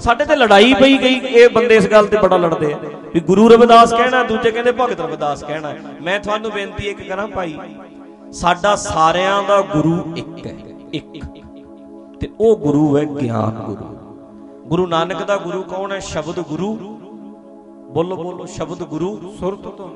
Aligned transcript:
ਸਾਡੇ 0.00 0.24
ਤੇ 0.24 0.36
ਲੜਾਈ 0.36 0.74
ਪਈ 0.74 0.98
ਗਈ, 0.98 1.14
ਇਹ 1.14 1.48
ਬੰਦੇ 1.50 1.76
ਇਸ 1.76 1.86
ਗੱਲ 1.86 2.06
ਤੇ 2.06 2.16
ਬੜਾ 2.16 2.36
ਲੜਦੇ 2.36 2.72
ਆ। 2.72 2.78
ਵੀ 3.14 3.20
ਗੁਰੂ 3.20 3.48
ਰਵਿਦਾਸ 3.48 3.90
ਕਹਿਣਾ, 3.90 4.22
ਦੂਜੇ 4.22 4.50
ਕਹਿੰਦੇ 4.50 4.72
ਭਗਤ 4.72 5.00
ਰਵਿਦਾਸ 5.00 5.44
ਕਹਿਣਾ। 5.44 5.74
ਮੈਂ 6.02 6.20
ਤੁਹਾਨੂੰ 6.20 6.50
ਬੇਨਤੀ 6.50 6.88
ਇੱਕ 6.88 7.08
ਕਰਾਂ 7.08 7.28
ਭਾਈ, 7.28 7.58
ਸਾਡਾ 8.32 8.76
ਸਾਰਿਆਂ 8.76 9.42
ਦਾ 9.42 9.60
ਗੁਰੂ 9.60 10.14
ਇੱਕ 10.16 10.46
ਹੈ, 10.46 10.56
ਇੱਕ। 10.92 11.24
ਤੇ 12.20 12.30
ਉਹ 12.40 12.56
ਗੁਰੂ 12.56 12.96
ਹੈ 12.96 13.04
ਗਿਆਨ 13.22 13.50
ਗੁਰੂ। 13.50 13.94
ਗੁਰੂ 14.66 14.86
ਨਾਨਕ 14.86 15.22
ਦਾ 15.22 15.36
ਗੁਰੂ 15.36 15.62
ਕੌਣ 15.62 15.92
ਹੈ? 15.92 15.98
ਸ਼ਬਦ 15.98 16.40
ਗੁਰੂ। 16.40 16.76
ਬੋਲੋ 17.90 18.16
ਬੋਲੋ, 18.16 18.46
ਸ਼ਬਦ 18.46 18.82
ਗੁਰੂ। 18.82 19.34
ਸੁਰਤ 19.40 19.68
ਤੋਂ 19.68 19.88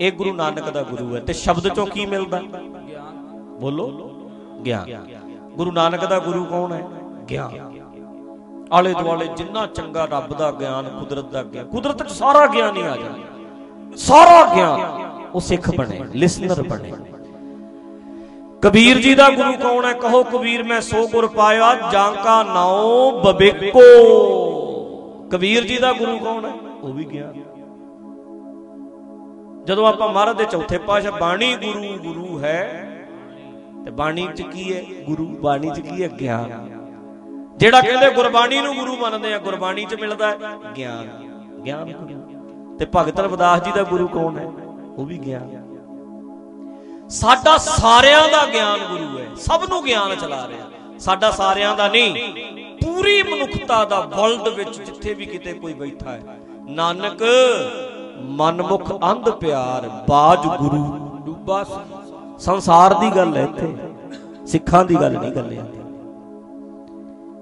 ਇਹ 0.00 0.12
ਗੁਰੂ 0.12 0.32
ਨਾਨਕ 0.32 0.70
ਦਾ 0.70 0.82
ਗੁਰੂ 0.82 1.14
ਹੈ। 1.16 1.20
ਤੇ 1.20 1.32
ਸ਼ਬਦ 1.32 1.68
ਚੋਂ 1.68 1.86
ਕੀ 1.86 2.06
ਮਿਲਦਾ? 2.06 2.42
ਬੋਲੋ, 3.60 3.88
ਗਿਆਨ। 4.66 5.06
ਗੁਰੂ 5.54 5.72
ਨਾਨਕ 5.72 6.04
ਦਾ 6.04 6.18
ਗੁਰੂ 6.18 6.44
ਕੌਣ 6.44 6.72
ਹੈ? 6.72 6.88
ਗਿਆਨ। 7.30 7.73
ਆਲੇ 8.72 8.92
ਦੁਆਲੇ 8.92 9.26
ਜਿੰਨਾ 9.36 9.66
ਚੰਗਾ 9.66 10.04
ਰੱਬ 10.04 10.32
ਦਾ 10.34 10.50
ਗਿਆਨ, 10.50 10.88
ਕੁਦਰਤ 11.00 11.24
ਦਾ 11.24 11.42
ਗਿਆਨ, 11.42 11.66
ਕੁਦਰਤ 11.66 12.02
ਚ 12.02 12.12
ਸਾਰਾ 12.12 12.46
ਗਿਆਨ 12.46 12.76
ਹੀ 12.76 12.82
ਆ 12.82 12.96
ਜਾਂਦਾ। 12.96 13.96
ਸਾਰਾ 13.96 14.54
ਗਿਆਨ 14.54 14.80
ਉਹ 15.34 15.40
ਸਿੱਖ 15.40 15.70
ਬਣੇ, 15.76 16.00
ਲਿਸਨਰ 16.14 16.62
ਬਣੇ। 16.62 16.92
ਕਬੀਰ 18.62 18.98
ਜੀ 18.98 19.14
ਦਾ 19.14 19.28
ਗੁਰੂ 19.30 19.52
ਕੌਣ 19.52 19.84
ਹੈ? 19.84 19.92
ਕਹੋ 19.92 20.22
ਕਬੀਰ, 20.22 20.62
ਮੈਂ 20.62 20.80
ਸੋ 20.80 21.06
ਗੁਰ 21.08 21.26
ਪਾਇਆ 21.26 21.74
ਜਾਂ 21.92 22.12
ਕਾ 22.12 22.42
ਨਾਉ 22.42 23.10
ਬਬੇਕੋ। 23.20 23.80
ਕਬੀਰ 25.32 25.64
ਜੀ 25.64 25.78
ਦਾ 25.78 25.92
ਗੁਰੂ 25.92 26.18
ਕੌਣ 26.18 26.44
ਹੈ? 26.44 26.52
ਉਹ 26.82 26.92
ਵੀ 26.92 27.04
ਗਿਆਨ 27.04 27.42
ਜਦੋਂ 29.64 29.86
ਆਪਾਂ 29.86 30.08
ਮਹਾਰਾਜ 30.08 30.36
ਦੇ 30.36 30.44
ਚੌਥੇ 30.44 30.78
ਪਾਸ਼ਾ 30.78 31.10
ਬਾਣੀ 31.10 31.54
ਗੁਰੂ 31.56 31.96
ਗੁਰੂ 31.98 32.38
ਹੈ, 32.38 32.88
ਤੇ 33.84 33.90
ਬਾਣੀ 33.90 34.26
ਚ 34.36 34.42
ਕੀ 34.42 34.72
ਹੈ? 34.74 34.82
ਗੁਰੂ, 35.04 35.26
ਬਾਣੀ 35.42 35.70
ਚ 35.70 35.80
ਕੀ 35.80 36.02
ਹੈ? 36.02 36.08
ਗਿਆਨ। 36.20 36.73
ਜਿਹੜਾ 37.56 37.80
ਕਹਿੰਦੇ 37.80 38.10
ਗੁਰਬਾਣੀ 38.10 38.60
ਨੂੰ 38.60 38.74
ਗੁਰੂ 38.76 38.96
ਮੰਨਦੇ 38.96 39.32
ਆ, 39.34 39.38
ਗੁਰਬਾਣੀ 39.38 39.84
ਚ 39.84 39.94
ਮਿਲਦਾ 39.94 40.30
ਹੈ 40.30 40.36
ਗਿਆਨ। 40.76 41.08
ਗਿਆਨ 41.66 41.92
ਗੁਰੂ 41.92 42.76
ਤੇ 42.78 42.86
ਭਗਤ 42.96 43.20
ਰਵਿਦਾਸ 43.20 43.62
ਜੀ 43.62 43.72
ਦਾ 43.72 43.82
ਗੁਰੂ 43.82 44.06
ਕੌਣ 44.08 44.38
ਹੈ? 44.38 44.46
ਉਹ 44.96 45.04
ਵੀ 45.06 45.18
ਗਿਆਨ। 45.18 45.62
ਸਾਡਾ 47.10 47.56
ਸਾਰਿਆਂ 47.58 48.28
ਦਾ 48.28 48.44
ਗਿਆਨ 48.46 48.78
ਗੁਰੂ 48.88 49.18
ਹੈ। 49.18 49.26
ਸਭ 49.36 49.64
ਨੂੰ 49.68 49.84
ਗਿਆਨ 49.84 50.14
ਚਲਾ 50.16 50.46
ਰਿਹਾ। 50.48 50.98
ਸਾਡਾ 50.98 51.30
ਸਾਰਿਆਂ 51.30 51.74
ਦਾ 51.76 51.88
ਨਹੀਂ, 51.88 52.14
ਪੂਰੀ 52.84 53.22
ਮਨੁੱਖਤਾ 53.22 53.84
ਦਾ 53.84 54.00
ਵਰਲਡ 54.00 54.48
ਵਿੱਚ 54.48 54.80
ਜਿੱਥੇ 54.80 55.14
ਵੀ 55.14 55.26
ਕਿਤੇ 55.26 55.52
ਕੋਈ 55.52 55.72
ਬੈਠਾ 55.72 56.10
ਹੈ, 56.10 56.38
ਨਾਨਕ, 56.70 57.22
ਮਨਮੁਖ, 58.32 58.92
ਅੰਧ 59.04 59.30
ਪਿਆਰ, 59.30 59.88
ਬਾਜ 60.08 60.46
ਗੁਰੂ, 60.58 60.84
ਡੁੱਬਾ 61.26 61.64
ਸੰਸਾਰ 62.38 62.94
ਦੀ 62.94 63.10
ਗੱਲ 63.10 63.36
ਹੈ 63.36 63.42
ਇੱਥੇ। 63.42 63.74
ਸਿੱਖਾਂ 64.46 64.84
ਦੀ 64.84 64.94
ਗੱਲ 64.94 65.12
ਨਹੀਂ 65.12 65.32
ਗੱਲ 65.32 65.56
ਆਉਂਦੀ 65.58 65.83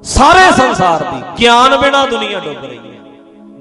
ਸਾਰੇ 0.03 0.53
ਸੰਸਾਰ 0.53 1.05
ਦੀ 1.05 1.23
ਗਿਆਨ 1.41 1.77
ਬਿਨਾ 1.77 2.07
ਦੁਨੀਆ 2.07 2.41
ਡੁੱਬ 2.41 2.65
ਰਹੀ 2.65 2.79
ਹੈ। 2.79 3.01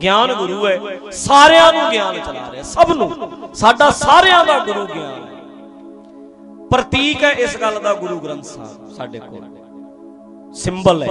ਗਿਆਨ 0.01 0.33
ਗੁਰੂ 0.33 0.67
ਹੈ। 0.67 0.79
ਸਾਰਿਆਂ 1.11 1.73
ਨੂੰ 1.73 1.91
ਗਿਆਨ 1.91 2.15
ਚਲਾ 2.15 2.51
ਰਿਹਾ। 2.51 2.63
ਸਭ 2.63 2.91
ਨੂੰ। 2.91 3.11
ਸਾਡਾ 3.53 3.89
ਸਾਰਿਆਂ 3.89 4.45
ਦਾ 4.45 4.59
ਗੁਰੂ 4.59 4.85
ਗਿਆਨ 4.85 5.05
ਹੈ। 5.05 5.41
ਪ੍ਰਤੀਕ 6.71 7.23
ਹੈ 7.23 7.31
ਇਸ 7.31 7.57
ਗੱਲ 7.61 7.79
ਦਾ 7.83 7.93
ਗੁਰੂ 7.93 8.19
ਗ੍ਰੰਥ 8.19 8.43
ਸਾਹਿਬ 8.43 8.93
ਸਾਡੇ 8.97 9.19
ਕੋਲ। 9.19 9.41
ਸਿੰਬਲ 10.53 11.03
ਹੈ। 11.03 11.09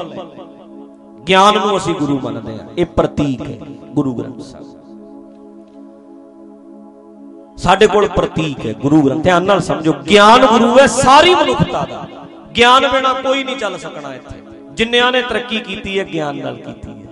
ਗਿਆਨ 1.29 1.59
ਨੂੰ 1.59 1.77
ਅਸੀਂ 1.77 1.95
ਗੁਰੂ 1.95 2.21
ਮੰਨਦੇ 2.21 2.53
ਹਾਂ। 2.53 2.69
ਇਹ 2.79 2.87
ਪ੍ਰਤੀਕ 2.87 3.43
ਹੈ 3.43 3.59
ਗੁਰੂ 3.87 4.15
ਗ੍ਰੰਥ 4.15 4.41
ਸਾਹਿਬ। 4.41 4.67
ਸਾਡੇ 7.57 7.87
ਕੋਲ 7.87 8.09
ਪ੍ਰਤੀਕ 8.09 8.67
ਹੈ 8.67 8.73
ਗੁਰੂ 8.73 9.03
ਗ੍ਰੰਥ। 9.03 9.25
ਧਿਆਨ 9.25 9.43
ਨਾਲ 9.43 9.61
ਸਮਝੋ। 9.61 9.93
ਗਿਆਨ 9.93 10.47
ਗੁਰੂ 10.47 10.79
ਹੈ। 10.79 10.87
ਸਾਰੀ 10.87 11.35
ਮਨੁੱਖਤਾ 11.35 11.87
ਦਾ। 11.91 12.07
ਗਿਆਨ 12.57 12.89
ਬਿਨਾ 12.89 13.13
ਕੋਈ 13.13 13.45
ਨਹੀਂ 13.45 13.57
ਚੱਲ 13.57 13.79
ਸਕਣਾ 13.79 14.15
ਇੱਥੇ। 14.15 14.50
ਜਿੰਨਿਆਂ 14.75 15.11
ਨੇ 15.13 15.23
ਤਰੱਕੀ 15.23 15.61
ਕੀਤੀ 15.61 15.99
ਹੈ, 15.99 16.05
ਗਿਆਨ 16.13 16.37
ਨਾਲ 16.37 16.57
ਕੀਤੀ 16.57 16.89
ਹੈ। 16.89 17.09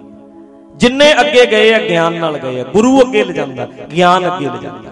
ਜਿੰਨੇ 0.77 1.13
ਅੱਗੇ 1.21 1.47
ਗਏ 1.47 1.73
ਆ 1.75 1.79
ਗਿਆਨ 1.79 2.15
ਨਾਲ 2.15 2.39
ਗਏ 2.39 2.61
ਆ 2.61 2.65
ਗੁਰੂ 2.65 3.01
ਅੱਗੇ 3.01 3.25
ਲੈ 3.25 3.33
ਜਾਂਦਾ 3.33 3.67
ਗਿਆਨ 3.97 4.27
ਅੱਗੇ 4.27 4.47
ਲੈ 4.47 4.57
ਜਾਂਦਾ 4.63 4.91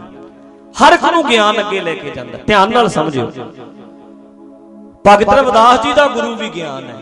ਹਰ 0.74 0.92
ਇੱਕ 0.92 1.04
ਨੂੰ 1.04 1.28
ਗਿਆਨ 1.28 1.60
ਅੱਗੇ 1.60 1.80
ਲੈ 1.80 1.94
ਕੇ 1.94 2.10
ਜਾਂਦਾ। 2.10 2.38
ਧਿਆਨ 2.46 2.72
ਨਾਲ 2.72 2.88
ਸਮਝਿਓ। 2.88 3.30
ਭਗਤ 5.06 5.28
ਰਵਿਦਾਸ 5.28 5.82
ਜੀ 5.82 5.92
ਦਾ 5.92 6.06
ਗੁਰੂ 6.06 6.34
ਵੀ 6.34 6.48
ਗਿਆਨ 6.48 6.84
ਹੈ। 6.84 6.96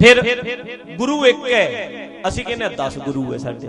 ਫਿਰ 0.00 0.22
ਗੁਰੂ 0.98 1.26
ਇੱਕ 1.26 1.52
ਹੈ। 1.52 1.66
ਅਸੀਂ 2.28 2.44
ਕਹਿੰਦੇ 2.44 2.64
ਆ 2.64 2.70
10 2.76 2.98
ਗੁਰੂ 2.98 3.32
ਹੈ 3.32 3.38
ਸਾਡੇ। 3.38 3.68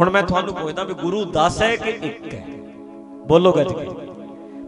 ਹੁਣ 0.00 0.10
ਮੈਂ 0.10 0.22
ਤੁਹਾਨੂੰ 0.22 0.54
ਪੁੱਛਦਾ 0.54 0.84
ਵੀ 0.84 0.94
ਗੁਰੂ 0.94 1.24
10 1.32 1.62
ਹੈ 1.62 1.76
ਕਿ 1.76 1.90
ਇੱਕ 1.90 2.34
ਹੈ? 2.34 2.46
ਬੋਲੋ 3.26 3.52
ਗੱਜ 3.52 3.72
ਕੇ। 3.72 4.05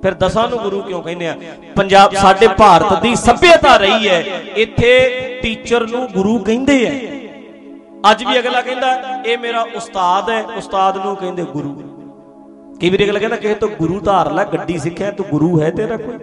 ਫਿਰ 0.03 0.15
ਦਸਾਂ 0.15 0.49
ਨੂੰ 0.49 0.59
ਗੁਰੂ 0.59 0.83
ਕਿਉਂ 0.83 1.03
ਕਹਿੰਦੇ 1.03 1.29
ਆ? 1.29 1.37
ਪੰਜਾਬ 1.77 2.13
ਸਾਡੇ 2.13 2.49
ਭਾਰਤ 2.49 3.03
ਦੀ 3.03 3.15
ਸਭਿਅਤਾ 3.15 3.77
ਰਹੀ 3.77 4.09
ਹੈ। 4.09 4.43
ਇੱਥੇ 4.57 5.11
ਟੀਚਰ 5.43 5.87
ਨੂੰ 5.87 6.09
ਗੁਰੂ 6.13 6.39
ਕਹਿੰਦੇ 6.39 6.87
ਆ। 6.87 6.91
ਅੱਜ 8.11 8.25
ਵੀ 8.25 8.39
ਅਗਲਾ 8.39 8.63
ਕਹਿੰਦਾ, 8.63 9.23
ਇਹ 9.27 9.39
ਮੇਰਾ 9.39 9.67
ਉਸਤਾਦ 9.77 10.31
ਹੈ, 10.31 10.45
ਉਸਤਾਦ 10.57 10.97
ਨੂੰ 10.97 11.17
ਕਹਿੰਦੇ 11.17 11.43
ਗੁਰੂ। 11.43 11.83
ਕਈ 12.81 12.91
ਵਾਰੀ 12.91 13.05
ਅਗਲਾ 13.05 13.19
ਕਹਿੰਦਾ, 13.19 13.37
ਕਿਸੇ 13.37 13.55
ਤੋਂ 13.55 13.69
ਗੁਰੂ 13.69 14.01
ਧਾਰ 14.01 14.33
ਲੈ, 14.33 14.45
ਗੱਡੀ 14.45 14.79
ਸਿੱਖਿਆ, 14.79 15.11
ਤੂੰ 15.11 15.27
ਗੁਰੂ 15.27 15.61
ਹੈ 15.61 15.71
ਤੇਰਾ 15.71 15.97
ਕੋਈ। 15.97 16.19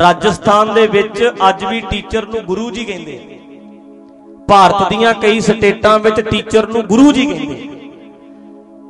ਰਾਜਸਥਾਨ 0.00 0.74
ਦੇ 0.74 0.86
ਵਿੱਚ 0.86 1.32
ਅੱਜ 1.48 1.64
ਵੀ 1.64 1.80
ਟੀਚਰ 1.80 2.26
ਨੂੰ 2.26 2.42
ਗੁਰੂ 2.44 2.70
ਜੀ 2.70 2.84
ਕਹਿੰਦੇ 2.84 3.18
ਆ। 3.18 3.38
ਭਾਰਤ 4.48 4.88
ਦੀਆਂ 4.88 5.14
ਕਈ 5.14 5.40
ਸਟੇਟਾਂ 5.40 5.98
ਵਿੱਚ 5.98 6.20
ਟੀਚਰ 6.20 6.66
ਨੂੰ 6.66 6.82
ਗੁਰੂ 6.82 7.12
ਜੀ 7.12 7.26
ਕਹਿੰਦੇ 7.26 7.68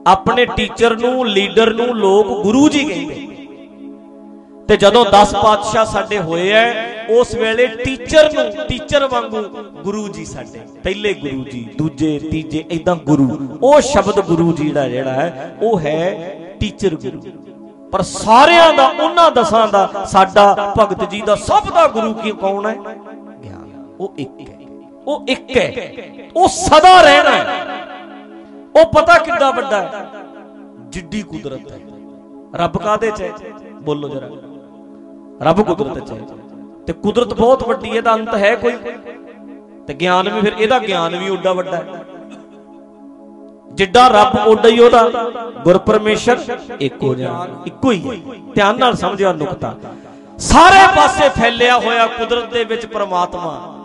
ਆਪਣੇ 0.07 0.45
ਟੀਚਰ 0.45 0.97
ਨੂੰ, 0.97 1.27
ਲੀਡਰ 1.27 1.75
ਨੂੰ 1.75 1.87
ਲੋਕ 1.87 2.43
ਗੁਰੂ 2.43 2.69
ਜੀ 2.69 2.85
ਕਹਿੰਦੇ 2.85 3.20
ਤੇ 4.71 4.77
ਜਦੋਂ 4.77 5.07
10 5.07 5.33
ਪਾਤਸ਼ਾਹ 5.43 5.85
ਸਾਡੇ 5.85 6.19
ਹੋਏ 6.19 6.51
ਐ 6.51 6.73
ਉਸ 7.09 7.35
ਵੇਲੇ 7.35 7.67
ਟੀਚਰ 7.67 8.33
ਨੂੰ 8.33 8.67
ਟੀਚਰ 8.67 9.07
ਵਾਂਗੂ 9.07 9.43
ਗੁਰੂ 9.83 10.09
ਜੀ 10.09 10.25
ਸਾਡੇ 10.25 10.61
ਪਹਿਲੇ 10.85 11.15
ਗੁਰੂ 11.15 11.45
ਜੀ 11.45 11.69
ਦੂਜੇ 11.79 12.19
ਤੀਜੇ 12.19 12.65
ਇਦਾਂ 12.71 12.97
ਗੁਰੂ। 12.97 13.49
ਉਹ 13.63 13.81
ਸ਼ਬਦ 13.81 14.21
ਗੁਰੂ 14.21 14.53
ਜੀ 14.53 14.71
ਦਾ 14.71 14.89
ਜਿਹੜਾ 14.89 15.13
ਹੈ 15.13 15.57
ਉਹ 15.63 15.81
ਹੈ 15.81 16.31
ਟੀਚਰ 16.61 16.95
ਗੁਰੂ। 16.95 17.23
ਪਰ 17.93 18.03
ਸਾਰਿਆਂ 18.03 18.75
ਦਾ 18.75 18.87
ਉਹਨਾਂ 18.87 19.31
ਦਸਾਂ 19.31 19.69
ਦਾ 19.69 20.05
ਸਾਡਾ 20.07 20.75
ਭਗਤ 20.81 21.11
ਜੀ 21.11 21.21
ਦਾ 21.21 21.35
ਸਭ 21.35 21.71
ਦਾ 21.75 21.89
ਗੁਰੂ 21.89 22.15
ਕੀ 22.15 22.31
ਕੌਣ 22.31 22.67
ਹੈ? 22.67 22.75
ਗਿਆਨ। 23.45 23.95
ਉਹ 24.01 24.15
ਇੱਕ 24.19 24.51
ਹੈ। 24.51 24.59
ਉਹ 25.07 25.27
ਇੱਕ 25.29 25.57
ਹੈ। 25.57 25.73
ਉਹ 26.37 26.49
ਸਦਾ 26.49 27.03
ਰਹਿਣਾ 27.03 27.31
ਹੈ। 27.31 27.65
ਉਹ 28.77 28.87
ਪਤਾ 28.87 29.19
ਕਿੱਡਾ 29.19 29.51
ਵੱਡਾ 29.51 29.83
ਹੈ। 29.83 30.07
ਜਿੱਡੀ 30.79 31.23
ਕੁਦਰਤ 31.23 31.73
ਹੈ। 31.73 31.79
ਰੱਬ 32.55 32.77
ਕਾਦੇ 32.77 33.11
ਚ 33.11 33.23
ਹੈ? 33.23 33.31
ਬੋਲੋ 33.83 34.09
ਜਰਾ। 34.09 34.29
ਰੱਬ 35.43 35.61
ਕੁਦਰਤ 35.61 36.09
ਚ 36.09 36.13
ਹੈ। 36.13 36.19
ਤੇ 36.87 36.93
ਕੁਦਰਤ 36.93 37.35
ਬਹੁਤ 37.35 37.69
ਵੱਡੀ 37.69 37.97
ਹੈ 37.97 38.01
ਦਾ 38.01 38.15
ਅੰਤ 38.15 38.35
ਹੈ 38.35 38.55
ਕੋਈ। 38.55 38.73
ਤੇ 39.87 39.95
ਗਿਆਨ 39.95 40.29
ਵੀ 40.29 40.41
ਫਿਰ 40.41 40.53
ਇਹਦਾ 40.59 40.79
ਗਿਆਨ 40.79 41.17
ਵੀ 41.17 41.31
ਓਡਾ 41.31 41.53
ਵੱਡਾ 41.53 41.77
ਹੈ। 41.77 42.05
ਜਿੱਡਾ 43.73 44.09
ਰੱਬ 44.09 44.47
ਓਡਾ 44.47 44.69
ਹੀ 44.69 44.79
ਉਹਦਾ, 44.79 45.11
ਗੁਰ 45.65 45.79
ਪਰਮੇਸ਼ਰ 45.79 46.39
ਇੱਕੋ 46.81 47.15
ਜਿਹਾ 47.15 47.47
ਇੱਕੋ 47.67 47.93
ਹੀ 47.93 48.11
ਹੈ। 48.11 48.17
ਧਿਆਨ 48.55 48.79
ਨਾਲ 48.79 48.95
ਸਮਝਿਓ 48.95 49.33
ਨੁਕਤਾ। 49.33 49.75
ਸਾਰੇ 50.39 50.87
ਪਾਸੇ 50.97 51.29
ਫੈਲਿਆ 51.29 51.79
ਹੋਇਆ 51.79 52.07
ਕੁਦਰਤ 52.07 52.53
ਦੇ 52.53 52.65
ਵਿੱਚ 52.65 52.87
ਪ੍ਰਮਾਤਮਾ 52.87 53.77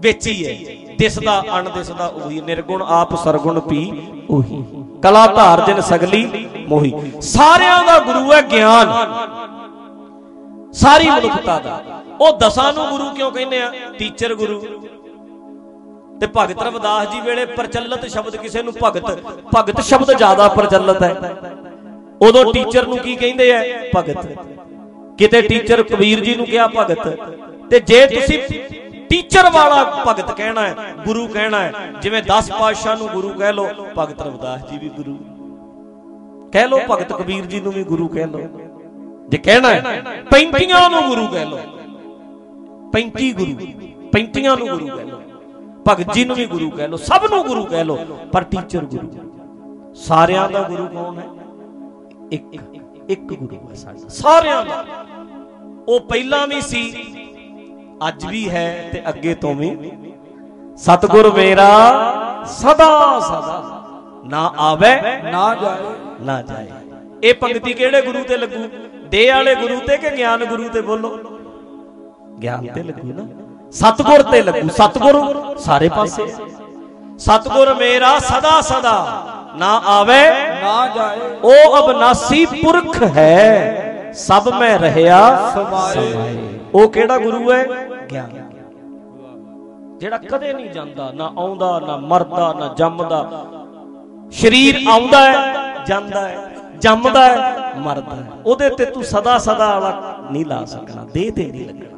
ਵਿੱਚ 0.00 0.26
ਹੀ 0.26 0.46
ਹੈ। 0.46 0.76
ਦਿਸਦਾ, 0.98 1.42
ਅਣਦਿਸਦਾ 1.58 2.06
ਉਹੀ 2.06 2.40
ਨਿਰਗੁਣ 2.40 2.82
ਆਪ, 2.82 3.14
ਸਰਗੁਣ 3.14 3.60
ਪੀ 3.60 4.02
ਉਹੀ 4.30 4.64
ਕਲਾ 5.02 5.26
ਧਾਰ 5.26 5.60
ਜਿਨ 5.60 5.80
ਸਗਲੀ 5.80 6.48
ਮੋਹੀ। 6.68 6.92
ਸਾਰਿਆਂ 7.20 7.84
ਦਾ 7.84 7.98
ਗੁਰੂ 7.98 8.32
ਹੈ 8.32 8.40
ਗਿਆਨ। 8.42 8.88
ਸਾਰੀ 10.80 11.10
ਮਨੁੱਖਤਾ 11.10 11.58
ਦਾ 11.58 11.80
ਉਹ 12.20 12.38
ਦਸਾਂ 12.38 12.72
ਨੂੰ 12.72 12.86
ਗੁਰੂ 12.86 13.10
ਕਿਉਂ 13.10 13.30
ਕਹਿੰਦੇ 13.32 13.62
ਆ? 13.62 13.72
ਟੀਚਰ 13.98 14.34
ਗੁਰੂ। 14.34 14.60
ਤੇ 16.20 16.26
ਭਗਤ 16.36 16.62
ਰਵਿਦਾਸ 16.62 17.08
ਜੀ 17.08 17.20
ਵੇਲੇ 17.20 17.44
ਪ੍ਰਚਲਿਤ 17.46 18.06
ਸ਼ਬਦ 18.06 18.36
ਕਿਸੇ 18.36 18.62
ਨੂੰ 18.62 18.74
ਭਗਤ 18.84 19.18
ਭਗਤ 19.56 19.80
ਸ਼ਬਦ 19.80 20.12
ਜ਼ਿਆਦਾ 20.12 20.48
ਪ੍ਰਚਲਿਤ 20.48 21.02
ਹੈ। 21.02 21.32
ਉਦੋਂ 22.22 22.52
ਟੀਚਰ 22.52 22.86
ਨੂੰ 22.86 22.98
ਕੀ 22.98 23.16
ਕਹਿੰਦੇ 23.16 23.52
ਆ? 23.52 23.62
ਭਗਤ। 23.96 24.26
ਕਿਤੇ 25.18 25.42
ਟੀਚਰ 25.42 25.82
ਕਬੀਰ 25.82 26.20
ਜੀ 26.20 26.34
ਨੂੰ 26.34 26.46
ਕਿਹਾ 26.46 26.66
ਭਗਤ। 26.66 27.08
ਤੇ 27.70 27.80
ਜੇ 27.80 28.06
ਤੁਸੀਂ 28.06 28.38
ਟੀਚਰ 29.10 29.50
ਵਾਲਾ 29.50 30.04
ਭਗਤ 30.08 30.30
ਕਹਿਣਾ 30.30 30.66
ਹੈ, 30.68 30.74
ਗੁਰੂ 31.04 31.26
ਕਹਿਣਾ 31.28 31.58
ਹੈ, 31.58 31.72
ਜਿਵੇਂ 32.02 32.22
10 32.22 32.50
ਪਾਤਸ਼ਾਹ 32.60 32.96
ਨੂੰ 32.96 33.08
ਗੁਰੂ 33.08 33.28
ਕਹਿ 33.28 33.52
ਲੋ 33.52 33.68
ਭਗਤ 33.98 34.22
ਰਵਿਦਾਸ 34.22 34.70
ਜੀ 34.70 34.78
ਵੀ 34.78 34.88
ਗੁਰੂ। 34.88 35.18
ਕਹਿ 36.52 36.68
ਲੋ 36.68 36.80
ਭਗਤ 36.90 37.12
ਕਬੀਰ 37.12 37.46
ਜੀ 37.46 37.60
ਨੂੰ 37.60 37.72
ਵੀ 37.72 37.84
ਗੁਰੂ 37.84 38.08
ਕਹਿ 38.08 38.26
ਲੋ 38.26 38.67
ਜੇ 39.28 39.38
ਕਹਿਣਾ 39.38 39.68
ਹੈ 39.68 39.80
35 40.32 40.88
ਨੂੰ 40.90 41.02
ਗੁਰੂ 41.08 41.26
ਕਹਿ 41.28 41.44
ਲੋ 41.46 41.58
35 42.92 43.32
ਗੁਰੂ 43.32 43.54
35 44.12 44.56
ਨੂੰ 44.58 44.68
ਗੁਰੂ 44.68 44.86
ਕਹਿ 44.86 45.04
ਲੋ 45.04 45.20
ਭਗਤ 45.88 46.12
ਜੀ 46.12 46.24
ਨੂੰ 46.24 46.36
ਵੀ 46.36 46.46
ਗੁਰੂ 46.46 46.70
ਕਹਿ 46.70 46.88
ਲੋ 46.88 46.96
ਸਭ 46.96 47.26
ਨੂੰ 47.30 47.42
ਗੁਰੂ 47.44 47.64
ਕਹਿ 47.64 47.84
ਲੋ 47.84 47.96
ਪਰ 48.32 48.42
ਟੀਚਰ 48.42 48.84
ਗੁਰੂ। 48.84 49.92
ਸਾਰਿਆਂ 49.94 50.48
ਦਾ 50.50 50.62
ਗੁਰੂ 50.62 50.86
ਕੌਣ 50.86 51.18
ਹੈ? 51.18 51.24
ਇੱਕ 52.32 52.44
ਇੱਕ 53.08 53.32
ਗੁਰੂ 53.32 53.68
ਹੈ 53.70 53.74
ਸਾਡਾ। 53.74 54.08
ਸਾਰਿਆਂ 54.08 54.64
ਦਾ। 54.64 54.84
ਉਹ 55.88 56.00
ਪਹਿਲਾਂ 56.00 56.46
ਵੀ 56.46 56.60
ਸੀ, 56.60 56.82
ਅੱਜ 58.08 58.26
ਵੀ 58.26 58.48
ਹੈ 58.50 58.88
ਤੇ 58.92 59.02
ਅੱਗੇ 59.08 59.34
ਤੋਂ 59.34 59.54
ਵੀ। 59.54 59.70
ਸਤਗੁਰ 60.76 61.32
ਮੇਰਾ 61.34 61.70
ਸਦਾ 62.44 62.88
ਸਦਾ, 63.20 63.56
ਨਾ 64.24 64.42
ਆਵੇ, 64.58 64.94
ਨਾ 65.32 65.54
ਜਾਏ 65.54 65.94
ਨਾ 66.20 66.42
ਜਾਏ। 66.42 66.66
ਇਹ 67.24 67.34
ਪੰਕਤੀ 67.34 67.72
ਕਿਹੜੇ 67.72 68.02
ਗੁਰੂ 68.02 68.22
ਤੇ 68.24 68.36
ਲੱਗੂ? 68.36 68.68
ਦੇ 69.08 69.30
ਵਾਲੇ 69.30 69.54
ਗੁਰੂ 69.54 69.80
ਤੇ 69.86 69.96
ਕਿ 69.96 70.10
ਗਿਆਨ 70.10 70.44
ਗੁਰੂ 70.44 70.68
ਤੇ 70.68 70.80
ਬੋਲੋ? 70.80 71.18
ਗਿਆਨ 72.42 72.66
ਤੇ 72.66 72.82
ਲੱਗੂ 72.82 73.08
ਨਾ। 73.08 73.26
ਸਤਗੁਰ 73.70 74.22
ਤੇ 74.22 74.42
ਲੱਗੂ। 74.42 74.68
ਸਤਗੁਰ 74.68 75.56
ਸਾਰੇ 75.58 75.88
ਪਾਸੇ। 75.88 76.22
ਹੈ। 76.22 76.36
ਸਤਗੁਰ 77.18 77.74
ਮੇਰਾ 77.74 78.18
ਸਦਾ 78.18 78.60
ਸਦਾ 78.60 79.24
ਨਾ 79.56 79.82
ਆਵੇ 79.86 80.30
ਨਾ 80.62 80.88
ਜਾਏ 80.88 81.18
ਉਹ 81.42 81.78
ਅਬਨਾਸੀ 81.78 82.46
ਪੁਰਖ 82.46 83.02
ਹੈ। 83.02 84.10
ਸਭ 84.14 84.48
ਮੈਂ 84.60 84.78
ਰਹਿਆ 84.78 85.50
ਸਮਾਏ। 85.54 86.48
ਉਹ 86.74 86.88
ਕਿਹੜਾ 86.88 87.18
ਗੁਰੂ 87.18 87.52
ਹੈ? 87.52 87.66
ਗਿਆਨ। 88.12 88.48
ਜਿਹੜਾ 89.98 90.18
ਕਦੇ 90.18 90.52
ਨਹੀਂ 90.52 90.70
ਜਾਂਦਾ, 90.70 91.12
ਨਾ 91.12 91.32
ਆਉਂਦਾ, 91.36 91.80
ਨਾ 91.80 91.96
ਮਰਦਾ, 91.96 92.52
ਨਾ 92.52 92.74
ਜੰਮਦਾ। 92.74 93.44
ਸਰੀਰ 94.32 94.88
ਆਉਂਦਾ 94.88 95.32
ਹੈ, 95.32 95.74
ਜਾਂਦਾ 95.86 96.28
ਹੈ, 96.28 96.56
ਜੰਮਦਾ 96.78 97.24
ਹੈ। 97.24 97.67
ਮਰਦਾ 97.78 98.16
ਹੈ। 98.16 98.30
ਉਹਦੇ 98.46 98.68
ਤੇ 98.70 98.84
ਤੂੰ 98.84 99.04
ਸਦਾ 99.04 99.38
ਸਦਾ 99.38 99.78
ਵਾਲਾ 99.78 100.16
ਨਹੀਂ 100.30 100.44
ਲਾ 100.46 100.64
ਸਕਣਾ 100.64 101.04
ਦੇਹ 101.04 101.32
ਤੇ 101.32 101.46
ਨਹੀਂ 101.46 101.66
ਲੱਗਣਾ। 101.66 101.96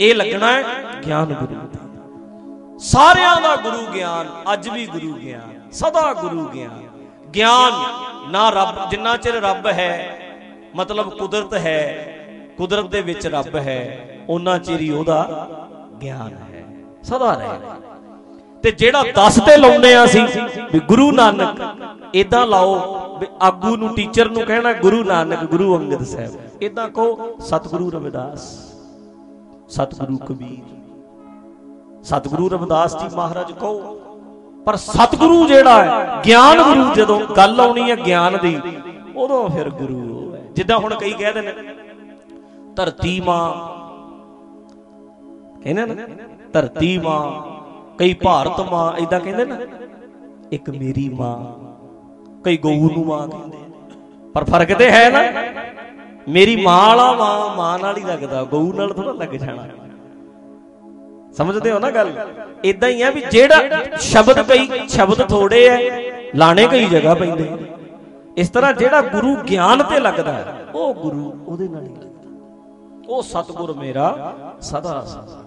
ਇਹ 0.00 0.14
ਲੱਗਣਾ 0.14 0.52
ਹੈ 0.52 0.62
ਗਿਆਨ 1.06 1.34
ਗੁਰੂ 1.34 1.54
ਦਾ। 1.54 2.78
ਸਾਰਿਆਂ 2.78 3.40
ਦਾ 3.40 3.54
ਗੁਰੂ 3.56 3.86
ਗਿਆਨ, 3.94 4.28
ਅੱਜ 4.52 4.68
ਵੀ 4.68 4.86
ਗੁਰੂ 4.86 5.12
ਗਿਆਨ, 5.14 5.70
ਸਦਾ 5.72 6.12
ਗੁਰੂ 6.12 6.44
ਗਿਆਨ। 6.44 6.80
ਗਿਆਨ 7.34 7.72
ਨਾ 8.30 8.48
ਰੱਬ, 8.50 8.88
ਜਿੰਨਾ 8.90 9.16
ਚਿਰ 9.16 9.34
ਰੱਬ 9.42 9.66
ਹੈ, 9.66 10.18
ਮਤਲਬ 10.76 11.10
ਕੁਦਰਤ 11.10 11.54
ਹੈ, 11.54 11.82
ਕੁਦਰਤ 12.58 12.86
ਦੇ 12.86 13.00
ਵਿੱਚ 13.02 13.26
ਰੱਬ 13.26 13.56
ਹੈ 13.56 13.80
ਉਹਨਾਂ 14.28 14.58
ਚਿਰ 14.58 14.80
ਹੀ 14.80 14.90
ਉਹਦਾ 14.90 15.46
ਗਿਆਨ 16.02 16.32
ਹੈ, 16.34 16.64
ਸਦਾ 17.02 17.32
ਰਹੇਗਾ 17.32 17.76
ਤੇ 18.62 18.70
ਜਿਹੜਾ 18.70 19.02
10 19.16 19.38
ਤੇ 19.38 19.56
ਲਾਉਨੇ 19.56 19.94
ਆ 19.94 20.04
ਅਸੀਂ 20.04 20.26
ਵੀ 20.72 20.80
ਗੁਰੂ 20.80 21.10
ਨਾਨਕ 21.12 21.60
ਇਦਾਂ 22.14 22.46
ਲਾਓ 22.46 22.74
ਵੀ 22.74 22.99
ਆਗੂ 23.42 23.76
ਨੂੰ, 23.76 23.94
ਟੀਚਰ 23.94 24.30
ਨੂੰ 24.30 24.42
ਕਹਿਣਾ, 24.42 24.72
ਗੁਰੂ 24.72 25.04
ਨਾਨਕ, 25.04 25.44
ਗੁਰੂ 25.44 25.76
ਅੰਗਦ 25.76 26.02
ਸਾਹਿਬ। 26.04 26.62
ਇਦਾਂ 26.62 26.88
ਕਹੋ, 26.88 27.36
ਸਤਿਗੁਰੂ 27.40 27.90
ਰਵਿਦਾਸ, 27.90 28.48
ਸਤਿਗੁਰੂ 29.68 30.16
ਕਬੀਰ। 30.18 30.78
ਸਤਿਗੁਰੂ 32.04 32.48
ਰਵਿਦਾਸ 32.48 32.96
ਜੀ 32.96 33.16
ਮਹਾਰਾਜ 33.16 33.52
ਕਹੋ, 33.52 33.96
ਪਰ 34.66 34.76
ਸਤਿਗੁਰੂ 34.76 35.46
ਜਿਹੜਾ 35.46 35.84
ਹੈ, 35.84 36.22
ਗਿਆਨ 36.26 36.62
ਗੁਰੂ 36.62 36.94
ਜਦੋਂ 36.94 37.20
ਗੱਲ 37.36 37.60
ਆਉਣੀ 37.60 37.90
ਹੈ 37.90 37.96
ਗਿਆਨ 37.96 38.38
ਦੀ, 38.42 38.58
ਉਦੋਂ 39.16 39.48
ਫਿਰ 39.50 39.70
ਗੁਰੂ 39.70 39.98
ਉਹ 40.18 40.36
ਹੈ। 40.36 40.42
ਜਿੱਦਾਂ 40.52 40.78
ਹੁਣ 40.78 40.94
ਕਈ 40.94 41.12
ਕਹਿੰਦੇ 41.12 41.40
ਨੇ, 41.40 41.52
ਧਰਤੀ 42.76 43.20
ਮਾਂ। 43.20 43.52
ਕਹਿੰਦੇ 45.62 45.86
ਨਾ 45.86 46.06
ਧਰਤੀ 46.52 46.98
ਮਾਂ, 46.98 47.42
ਕਈ 47.98 48.14
ਭਾਰਤ 48.14 48.60
ਮਾਂ 48.60 48.92
ਇਦਾਂ 48.96 49.20
ਕਹਿੰਦੇ 49.20 49.44
ਨਾ, 49.44 49.56
ਇੱਕ 50.52 50.70
ਮੇਰੀ 50.70 51.08
ਮਾਂ। 51.08 51.36
ਕਈ 52.44 52.56
ਗਊ 52.56 52.90
ਨੂੰ 52.90 53.06
ਮਾਂ 53.06 53.28
ਕਹਿੰਦੇ। 53.28 53.58
ਪਰ 54.34 54.44
ਫ਼ਰਕ 54.44 54.72
ਤੇ 54.74 54.90
ਹੈ 54.90 55.10
ਨਾ। 55.10 55.22
ਮੇਰੀ 56.28 56.56
ਮਾਂ 56.56 56.86
ਵਾਲਾ 56.88 57.12
ਮਾਂ 57.12 57.56
ਮਾਂ 57.56 57.78
ਨਾਲ 57.78 57.96
ਹੀ 57.96 58.02
ਲੱਗਦਾ 58.02 58.42
ਗਊ 58.44 58.72
ਨਾਲ 58.72 58.92
ਥੋੜਾ 58.92 59.12
ਲੱਗ 59.12 59.28
ਜਾਣਾ। 59.28 59.66
ਸਮਝਦੇ 61.32 61.72
ਹੋ 61.72 61.78
ਨਾ 61.78 61.90
ਗੱਲ? 61.90 62.12
ਇਦਾਂ 62.64 62.88
ਹੀ 62.88 63.02
ਆ 63.02 63.10
ਵੀ 63.10 63.22
ਜਿਹੜਾ 63.30 63.56
ਸ਼ਬਦ 64.00 64.42
ਕਈ 64.42 64.88
ਸ਼ਬਦ 64.88 65.28
ਥੋੜੇ 65.28 65.66
ਐ 65.68 65.78
ਲਾਣੇ 66.36 66.66
ਕਈ 66.66 66.84
ਜਗ੍ਹਾ 66.84 67.14
ਪੈਂਦੇ। 67.14 67.50
ਇਸ 68.36 68.48
ਤਰ੍ਹਾਂ 68.48 68.72
ਜਿਹੜਾ 68.72 69.00
ਗੁਰੂ 69.00 69.36
ਗਿਆਨ 69.36 69.82
ਤੇ 69.82 70.00
ਲੱਗਦਾ 70.00 70.56
ਉਹ 70.74 70.94
ਗੁਰੂ 70.94 71.44
ਉਹਦੇ 71.46 71.68
ਨਾਲ 71.68 71.82
ਹੀ 71.82 71.88
ਲੱਗਦਾ। 71.88 72.06
ਉਹ 73.08 73.22
ਸਤਿਗੁਰ 73.22 73.72
ਮੇਰਾ 73.76 74.32
ਸਦਾ 74.60 75.00
ਸਦਾ। 75.00 75.38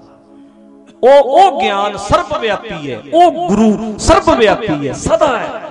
ਉਹ 1.04 1.24
ਉਹ 1.24 1.62
ਗਿਆਨ 1.62 1.98
ਸਰਬ 1.98 2.38
ਵਿਆਪੀ 2.42 2.92
ਹੈ। 2.92 3.02
ਉਹ 3.14 3.48
ਗੁਰੂ 3.48 3.98
ਸਰਬ 3.98 4.38
ਵਿਆਪੀ 4.38 4.88
ਹੈ 4.88 4.94
ਸਦਾ 4.94 5.38
ਹੈ। 5.40 5.63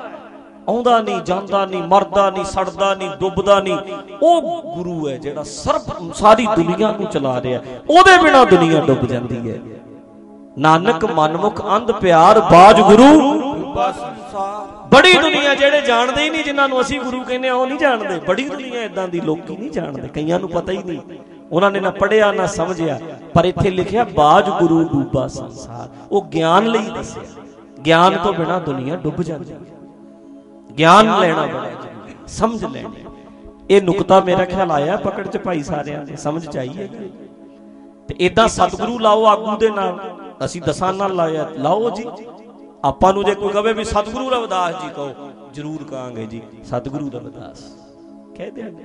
ਆਉਂਦਾ 0.68 1.02
ਨਹੀਂ, 1.02 1.20
ਜਾਂਦਾ 1.20 1.66
ਨਹੀਂ, 1.66 1.82
ਮਰਦਾ 1.82 2.30
ਨਹੀਂ, 2.30 2.44
ਸੜਦਾ 2.44 2.94
ਨਹੀਂ, 2.94 3.10
ਡੁੱਬਦਾ 3.20 3.60
ਨਹੀਂ। 3.60 3.78
ਉਹ 4.22 4.62
ਗੁਰੂ 4.76 5.08
ਹੈ 5.08 5.16
ਜਿਹੜਾ 5.16 5.42
ਸਰਬ 5.42 6.12
ਸਾਰੀ 6.12 6.46
ਦੁਨੀਆ 6.56 6.92
ਨੂੰ 6.92 7.06
ਚਲਾ 7.06 7.42
ਰਿਹਾ 7.42 7.60
ਉਹਦੇ 7.90 8.22
ਬਿਨਾ 8.22 8.44
ਦੁਨੀਆ 8.44 8.80
ਡੁੱਬ 8.80 9.06
ਜਾਂਦੀ 9.06 9.50
ਹੈ। 9.50 9.58
ਨਾਨਕ 10.58 11.04
ਮਨਮੁਖ 11.04 11.66
ਅੰਧ 11.66 11.92
ਪਿਆਰ 11.92 12.40
ਬਾਜ 12.40 12.80
ਗੁਰੂ। 12.80 13.32
ਬਸ 13.74 13.94
ਸੰਸਾਰ 13.94 14.88
ਬੜੀ 14.88 15.12
ਦੁਨੀਆ 15.12 15.54
ਜਿਹੜੇ 15.54 15.80
ਜਾਣਦੇ 15.80 16.24
ਹੀ 16.24 16.30
ਨਹੀਂ, 16.30 16.44
ਜਿਨ੍ਹਾਂ 16.44 16.68
ਨੂੰ 16.68 16.80
ਅਸੀਂ 16.80 17.00
ਗੁਰੂ 17.00 17.24
ਕਹਿੰਦੇ 17.24 17.48
ਆ 17.48 17.54
ਉਹ 17.54 17.66
ਨਹੀਂ 17.66 17.78
ਜਾਣਦੇ। 17.78 18.20
ਬੜੀ 18.20 18.48
ਦੁਨੀਆ 18.48 18.82
ਇਦਾਂ 18.82 19.08
ਦੀ 19.08 19.20
ਲੋਕੀ 19.20 19.56
ਨਹੀਂ 19.56 19.70
ਜਾਣਦੇ। 19.70 20.08
ਕਈਆਂ 20.08 20.40
ਨੂੰ 20.40 20.48
ਪਤਾ 20.48 20.72
ਹੀ 20.72 20.82
ਨਹੀਂ। 20.82 20.98
ਉਹਨਾਂ 21.52 21.70
ਨੇ 21.70 21.80
ਨਾ 21.80 21.90
ਪੜਿਆ 21.90 22.32
ਨਾ 22.32 22.46
ਸਮਝਿਆ। 22.46 23.00
ਪਰ 23.34 23.44
ਇੱਥੇ 23.44 23.70
ਲਿਖਿਆ, 23.70 24.04
ਬਾਜ 24.04 24.50
ਗੁਰੂ 24.50 24.84
ਡੂਬਾ 24.84 25.26
ਸੰਸਾਰ। 25.26 25.88
ਉਹ 26.12 26.22
ਗਿਆਨ 26.22 26.66
ਲਈ 26.66 26.84
ਦੱਸਿਆ। 26.96 27.22
ਗਿਆਨ 27.86 28.18
ਤੋਂ 28.18 28.32
ਬਿਨਾ 28.32 28.58
ਦੁਨੀਆ 28.58 28.96
ਡੁੱਬ 28.96 29.22
ਜਾਂਦੀ 29.22 29.52
ਹੈ। 29.52 29.58
ਗਿਆਨ 30.78 31.20
ਲੈਣਾ 31.20 31.46
ਬੜਾ 31.46 31.68
ਜ਼ਰੂਰੀ 31.70 32.10
ਹੈ, 32.10 32.26
ਸਮਝ 32.28 32.64
ਲੈਣੀ। 32.64 33.04
ਇਹ 33.70 33.82
ਨੁਕਤਾ 33.82 34.20
ਮੇਰਾ 34.20 34.44
ਖਿਆਲ 34.44 34.70
ਆਇਆ 34.70 34.96
ਪਕੜ 34.96 35.26
ਚ 35.28 35.36
ਭਾਈ 35.36 35.62
ਸਾਰਿਆਂ 35.62 36.04
ਦੇ 36.04 36.16
ਸਮਝ 36.16 36.46
ਚ 36.46 36.56
ਆਈ 36.56 36.76
ਹੈ 36.76 36.88
ਤੇ 38.08 38.14
ਇਦਾਂ 38.18 38.46
ਸਤਿਗੁਰੂ 38.48 38.98
ਲਾਓ 38.98 39.24
ਆਗੂ 39.26 39.56
ਦੇ 39.56 39.70
ਨਾਲ 39.70 39.98
ਅਸੀਂ 40.44 40.62
ਦਸਾਂ 40.62 40.92
ਨਾਲ 40.94 41.14
ਲਾਇਆ 41.14 41.48
ਲਾਓ 41.56 41.90
ਜੀ। 41.90 42.04
ਆਪਾਂ 42.84 43.12
ਨੂੰ 43.12 43.24
ਜੇ 43.24 43.34
ਕੋਈ 43.34 43.52
ਕਹੇ 43.52 43.72
ਵੀ 43.72 43.84
ਸਤਿਗੁਰੂ 43.84 44.30
ਰਵਿਦਾਸ 44.30 44.82
ਜੀ 44.82 44.88
ਕਹੋ 44.96 45.30
ਜਰੂਰ 45.54 45.84
ਕਹਾਂਗੇ 45.84 46.26
ਜੀ 46.26 46.42
ਸਤਿਗੁਰੂ 46.64 47.10
ਰਵਿਦਾਸ। 47.10 47.62
ਕਹਿ 48.36 48.50
ਦਿਆਂਗੇ 48.50 48.84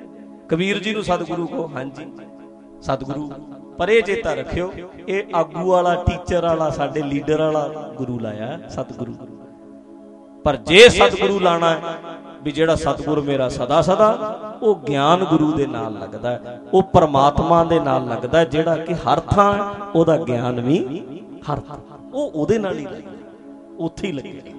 ਕਬੀਰ 0.49 0.79
ਜੀ 0.79 0.93
ਨੂੰ 0.93 1.03
ਸਤਿਗੁਰੂ 1.03 1.47
ਕਹੋ 1.47 1.67
ਹਾਂਜੀ। 1.75 2.05
ਸਤਿਗੁਰੂ 2.81 3.31
ਪਰ 3.77 3.89
ਇਹ 3.89 4.01
ਚੇਤਾ 4.01 4.33
ਰੱਖਿਓ 4.33 4.71
ਇਹ 5.07 5.35
ਆਗੂ 5.35 5.67
ਵਾਲਾ 5.69 5.95
ਟੀਚਰ 6.03 6.45
ਵਾਲਾ 6.45 6.69
ਸਾਡੇ 6.69 7.01
ਲੀਡਰ 7.01 7.41
ਵਾਲਾ 7.41 7.67
ਗੁਰੂ 7.97 8.19
ਲਾਇਆ 8.19 8.59
ਸਤਿਗੁਰੂ। 8.69 9.15
ਪਰ 10.47 10.55
ਜੇ 10.57 10.87
ਸਤਿਗੁਰੂ 10.89 11.39
ਲਾਣਾ 11.39 11.69
ਹੈ 11.71 11.95
ਵੀ 12.43 12.51
ਜਿਹੜਾ 12.51 12.75
ਸਤਿਗੁਰ 12.75 13.19
ਮੇਰਾ 13.21 13.47
ਸਦਾ 13.49 13.81
ਸਦਾ 13.81 14.07
ਉਹ 14.61 14.75
ਗਿਆਨ 14.87 15.23
ਗੁਰੂ 15.25 15.51
ਦੇ 15.51 15.65
ਨਾਲ 15.67 15.93
ਲੱਗਦਾ 15.93 16.29
ਹੈ 16.31 16.59
ਉਹ 16.73 16.83
ਪਰਮਾਤਮਾ 16.93 17.63
ਦੇ 17.63 17.79
ਨਾਲ 17.79 18.05
ਲੱਗਦਾ 18.07 18.39
ਹੈ 18.39 18.43
ਜਿਹੜਾ 18.45 18.75
ਕਿ 18.77 18.93
ਹਰ 18.97 19.19
ਥਾਂ 19.31 19.51
ਹੈ, 19.53 19.59
ਉਹਦਾ 19.95 20.15
ਗਿਆਨ 20.17 20.59
ਵੀ 20.61 20.77
ਹਰ 21.51 21.59
ਥਾਂ 21.59 21.77
ਉਹ 22.13 22.31
ਉਹਦੇ 22.31 22.57
ਨਾਲ 22.57 22.77
ਹੀ 22.77 22.85
ਲੱਗਦਾ 22.85 23.15
ਉੱਥੇ 23.79 24.07
ਹੀ 24.07 24.11
ਲੱਗੇਗਾ 24.11 24.56